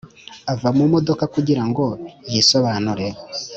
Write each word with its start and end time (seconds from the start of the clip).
ava 0.53 0.69
mu 0.77 0.85
modoka 0.93 1.23
kugira 1.33 1.63
ngo 1.69 1.85
yisobanure 2.31 3.07